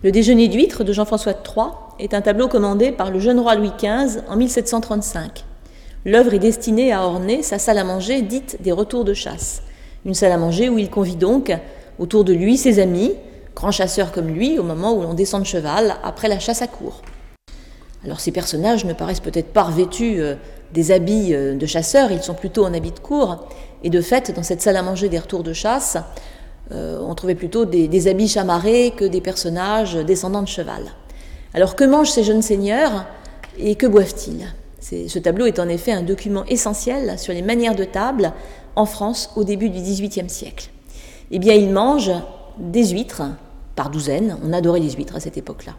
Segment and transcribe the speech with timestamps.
[0.00, 1.66] Le déjeuner d'huîtres de Jean-François III
[1.98, 5.44] est un tableau commandé par le jeune roi Louis XV en 1735.
[6.04, 9.62] L'œuvre est destinée à orner sa salle à manger dite des retours de chasse.
[10.06, 11.52] Une salle à manger où il convie donc
[11.98, 13.12] autour de lui ses amis,
[13.56, 16.68] grands chasseurs comme lui, au moment où l'on descend de cheval après la chasse à
[16.68, 17.02] cour.
[18.04, 20.36] Alors ces personnages ne paraissent peut-être pas revêtus euh,
[20.72, 23.48] des habits euh, de chasseurs, ils sont plutôt en habit de cour,
[23.82, 25.96] et de fait, dans cette salle à manger des retours de chasse,
[26.72, 30.84] euh, on trouvait plutôt des, habits chamarrés que des personnages descendants de cheval.
[31.54, 33.06] Alors que mangent ces jeunes seigneurs
[33.58, 34.46] et que boivent-ils?
[34.80, 38.32] Ce tableau est en effet un document essentiel sur les manières de table
[38.76, 40.70] en France au début du XVIIIe siècle.
[41.30, 42.12] Eh bien, ils mangent
[42.58, 43.22] des huîtres
[43.74, 44.36] par douzaines.
[44.44, 45.72] On adorait les huîtres à cette époque-là.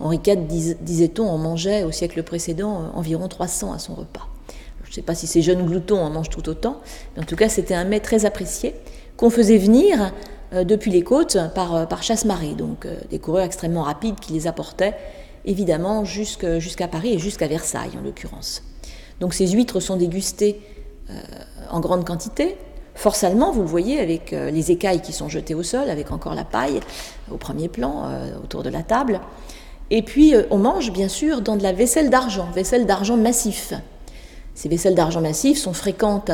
[0.00, 4.28] Henri IV, disait-on, en mangeait au siècle précédent environ 300 à son repas.
[4.84, 6.80] Je ne sais pas si ces jeunes gloutons en mangent tout autant,
[7.14, 8.74] mais en tout cas, c'était un mets très apprécié
[9.16, 10.12] qu'on faisait venir
[10.54, 14.46] euh, depuis les côtes par, euh, chasse-marée, donc euh, des coureurs extrêmement rapides qui les
[14.46, 14.96] apportaient
[15.44, 18.62] évidemment jusqu'à Paris et jusqu'à Versailles en l'occurrence.
[19.20, 20.60] Donc ces huîtres sont dégustées
[21.70, 22.56] en grande quantité,
[22.94, 26.34] force allemand, vous le voyez, avec les écailles qui sont jetées au sol, avec encore
[26.34, 26.80] la paille
[27.30, 28.10] au premier plan
[28.44, 29.20] autour de la table.
[29.90, 33.72] Et puis on mange bien sûr dans de la vaisselle d'argent, vaisselle d'argent massif.
[34.54, 36.32] Ces vaisselles d'argent massif sont fréquentes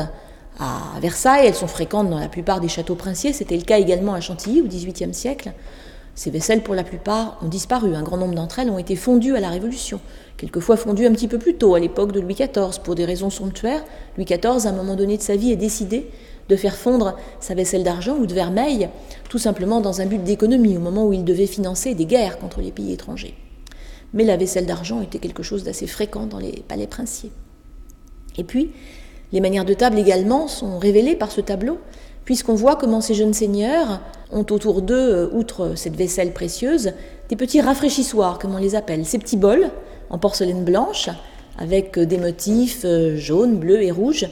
[0.59, 4.13] à Versailles, elles sont fréquentes dans la plupart des châteaux princiers, c'était le cas également
[4.13, 5.51] à Chantilly au XVIIIe siècle.
[6.15, 7.93] Ces vaisselles, pour la plupart, ont disparu.
[7.93, 9.99] Un grand nombre d'entre elles ont été fondues à la Révolution,
[10.37, 13.29] quelquefois fondues un petit peu plus tôt, à l'époque de Louis XIV, pour des raisons
[13.29, 13.83] somptuaires.
[14.15, 16.09] Louis XIV, à un moment donné de sa vie, a décidé
[16.47, 18.87] de faire fondre sa vaisselle d'argent ou de vermeil,
[19.29, 22.61] tout simplement dans un but d'économie, au moment où il devait financer des guerres contre
[22.61, 23.35] les pays étrangers.
[24.13, 27.31] Mais la vaisselle d'argent était quelque chose d'assez fréquent dans les palais princiers.
[28.37, 28.71] Et puis,
[29.31, 31.79] les manières de table également sont révélées par ce tableau,
[32.25, 36.93] puisqu'on voit comment ces jeunes seigneurs ont autour d'eux, euh, outre cette vaisselle précieuse,
[37.29, 39.69] des petits rafraîchissoirs, comme on les appelle, ces petits bols
[40.09, 41.09] en porcelaine blanche,
[41.57, 44.27] avec euh, des motifs euh, jaunes, bleus et rouges.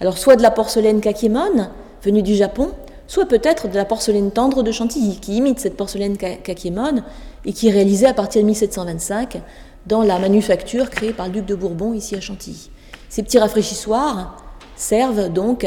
[0.00, 1.68] Alors soit de la porcelaine kakémon,
[2.02, 2.70] venue du Japon,
[3.14, 7.04] soit peut-être de la porcelaine tendre de Chantilly, qui imite cette porcelaine kakémon
[7.44, 9.40] et qui est réalisée à partir de 1725
[9.86, 12.70] dans la manufacture créée par le duc de Bourbon ici à Chantilly.
[13.08, 14.36] Ces petits rafraîchissoirs
[14.74, 15.64] servent donc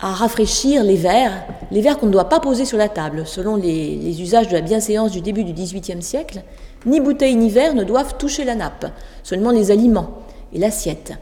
[0.00, 3.24] à rafraîchir les verres, les verres qu'on ne doit pas poser sur la table.
[3.26, 6.42] Selon les, usages de la bienséance du début du XVIIIe siècle,
[6.86, 8.86] ni bouteille ni verre ne doivent toucher la nappe,
[9.22, 10.22] seulement les aliments
[10.54, 11.12] et l'assiette.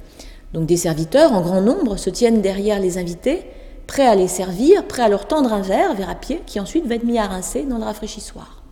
[0.55, 3.45] Donc des serviteurs en grand nombre se tiennent derrière les invités,
[3.89, 6.87] prêts à les servir, prêts à leur tendre un verre, verre à pied, qui ensuite
[6.87, 8.63] va être mis à rincer dans le rafraîchissoir.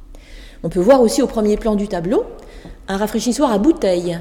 [0.63, 2.25] On peut voir aussi au premier plan du tableau
[2.87, 4.19] un rafraîchissoir à bouteille,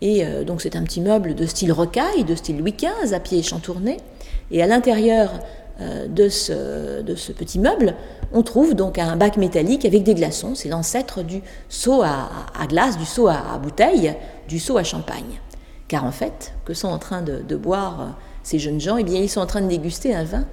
[0.00, 3.20] et euh, donc c'est un petit meuble de style rocaille, de style Louis XV, à
[3.20, 3.98] pied chantourné.
[4.50, 5.30] Et à l'intérieur
[5.80, 7.94] euh, de, ce, de, ce, petit meuble,
[8.32, 10.54] on trouve donc un bac métallique avec des glaçons.
[10.54, 12.28] C'est l'ancêtre du seau à,
[12.68, 14.14] glace, du seau à, bouteille,
[14.48, 15.40] du seau à champagne.
[15.88, 18.04] Car en fait, que sont en train de, boire euh,
[18.46, 20.44] ces jeunes gens Eh bien, ils sont en train de déguster un vin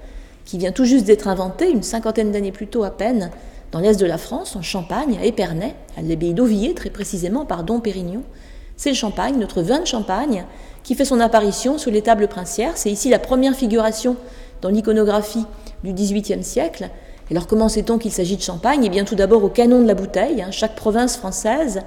[0.44, 3.30] qui vient tout juste d'être inventé, une cinquantaine d'années plus tôt à peine,
[3.70, 7.62] dans l'est de la France, en Champagne, à Épernay, à l'abbaye d'Auvilliers très précisément, par
[7.62, 8.24] Dom Pérignon,
[8.76, 10.44] c'est le champagne, notre vin de champagne,
[10.82, 12.72] qui fait son apparition sur les tables princières.
[12.74, 14.16] C'est ici la première figuration
[14.60, 15.44] dans l'iconographie
[15.84, 16.90] du XVIIIe siècle.
[17.30, 18.82] alors comment sait-on qu'il s'agit de champagne?
[18.84, 20.42] Eh bien tout d'abord au canon de la bouteille.
[20.42, 20.50] Hein.
[20.50, 21.82] Chaque province française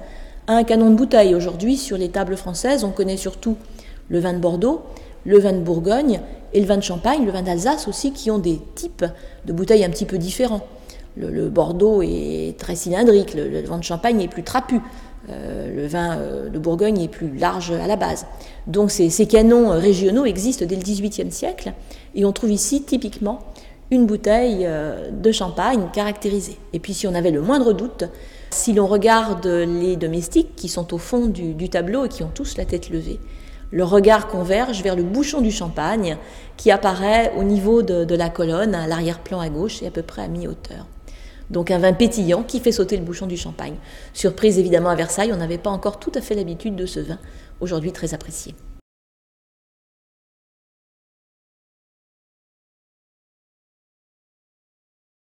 [0.46, 1.34] a un canon de bouteille.
[1.34, 3.56] Aujourd'hui, sur les tables françaises, on connaît surtout
[4.08, 4.82] le vin de Bordeaux,
[5.24, 6.20] le vin de Bourgogne
[6.52, 9.04] et le vin de Champagne, le vin d'Alsace aussi, qui ont des types
[9.44, 10.66] de bouteilles un petit peu différents.
[11.16, 14.80] Le, Bordeaux est très cylindrique, le vin de Champagne est plus trapu.
[15.30, 18.26] Euh, le vin euh, de Bourgogne est plus large à la base.
[18.66, 21.72] Donc ces, canons régionaux existent dès le XVIIIe siècle
[22.14, 23.40] et on trouve ici typiquement
[23.90, 26.56] une bouteille euh, de champagne caractérisée.
[26.72, 28.04] Et puis si on avait le moindre doute,
[28.50, 32.56] si l'on regarde les domestiques qui sont au fond du, tableau et qui ont tous
[32.56, 33.20] la tête levée,
[33.70, 36.16] le regard converge vers le bouchon du champagne
[36.56, 40.22] qui apparaît au niveau de, la colonne, à l'arrière-plan à gauche et à peu près
[40.22, 40.86] à mi-hauteur.
[41.50, 43.76] Donc un vin pétillant qui fait sauter le bouchon du champagne.
[44.12, 47.18] Surprise évidemment à Versailles, on n'avait pas encore tout à fait l'habitude de ce vin,
[47.60, 48.54] aujourd'hui très apprécié.